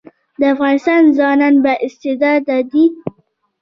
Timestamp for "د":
0.39-0.41